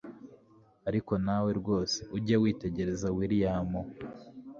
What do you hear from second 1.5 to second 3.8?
rwose ujye witegereza william